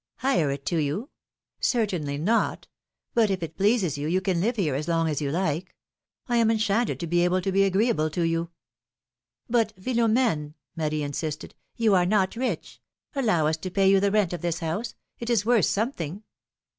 [0.19, 1.11] ^^ Hire it to you?
[1.59, 2.67] certainly not;
[3.13, 5.75] but if it pleases you, you can live here as long as you like.
[6.27, 8.49] I am enchanted to be able to be agreeable to you.^^
[9.53, 12.81] ^^But, Philom^ne,'^ Marie insisted, ^^you are not rich:
[13.13, 16.23] allow us to pay you the rent of this house; it is worth something.